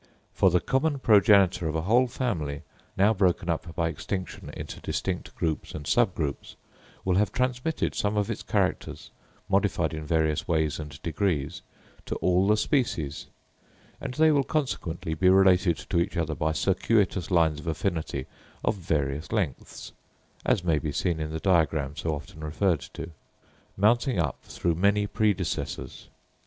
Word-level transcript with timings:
For 0.33 0.49
the 0.49 0.59
common 0.59 0.97
progenitor 0.97 1.67
of 1.67 1.75
a 1.75 1.83
whole 1.83 2.07
family, 2.07 2.63
now 2.97 3.13
broken 3.13 3.49
up 3.51 3.75
by 3.75 3.87
extinction 3.87 4.49
into 4.57 4.79
distinct 4.81 5.35
groups 5.35 5.75
and 5.75 5.85
subgroups, 5.85 6.55
will 7.05 7.17
have 7.17 7.31
transmitted 7.31 7.93
some 7.93 8.17
of 8.17 8.31
its 8.31 8.41
characters, 8.41 9.11
modified 9.47 9.93
in 9.93 10.03
various 10.03 10.47
ways 10.47 10.79
and 10.79 10.99
degrees, 11.03 11.61
to 12.07 12.15
all 12.15 12.47
the 12.47 12.57
species; 12.57 13.27
and 14.01 14.15
they 14.15 14.31
will 14.31 14.43
consequently 14.43 15.13
be 15.13 15.29
related 15.29 15.77
to 15.91 15.99
each 15.99 16.17
other 16.17 16.33
by 16.33 16.51
circuitous 16.51 17.29
lines 17.29 17.59
of 17.59 17.67
affinity 17.67 18.25
of 18.65 18.73
various 18.73 19.31
lengths 19.31 19.91
(as 20.43 20.63
may 20.63 20.79
be 20.79 20.91
seen 20.91 21.19
in 21.19 21.29
the 21.29 21.39
diagram 21.39 21.95
so 21.95 22.15
often 22.15 22.39
referred 22.43 22.79
to), 22.81 23.11
mounting 23.77 24.17
up 24.17 24.41
through 24.41 24.73
many 24.73 25.05
predecessors. 25.05 26.09